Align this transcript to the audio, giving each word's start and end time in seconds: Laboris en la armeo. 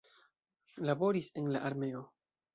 Laboris 0.87 1.29
en 1.43 1.53
la 1.53 1.63
armeo. 1.71 2.05